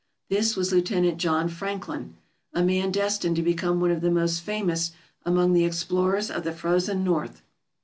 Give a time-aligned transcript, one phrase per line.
[0.29, 1.15] This was Lieut.
[1.17, 2.15] John Franklin—
[2.55, 4.93] a name destined to become one of the most famous
[5.27, 7.43] among the explorers of the frozen North.